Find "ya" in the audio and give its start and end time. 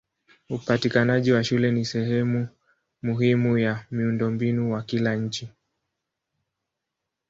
3.57-3.85